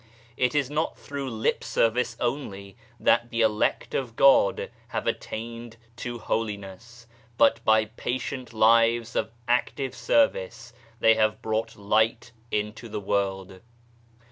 It 0.35 0.55
is 0.55 0.71
not 0.71 0.97
through 0.97 1.29
lip 1.29 1.63
service 1.63 2.17
only 2.19 2.75
that 2.99 3.29
the 3.29 3.41
Elect 3.41 3.93
of 3.93 4.15
God 4.15 4.71
have 4.87 5.05
attained 5.05 5.77
to 5.97 6.17
holiness, 6.17 7.05
but 7.37 7.63
by 7.63 7.85
patient 7.85 8.51
lives 8.51 9.15
of 9.15 9.29
active 9.47 9.93
service 9.93 10.73
they 11.01 11.13
have 11.13 11.43
brought 11.43 11.75
Light 11.75 12.31
into 12.49 12.89
the 12.89 12.99
World. 12.99 13.61